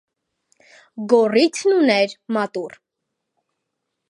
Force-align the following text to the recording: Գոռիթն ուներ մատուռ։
Գոռիթն 1.13 1.75
ուներ 1.81 2.17
մատուռ։ 2.39 2.79